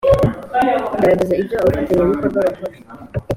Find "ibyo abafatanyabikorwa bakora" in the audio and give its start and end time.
1.41-2.77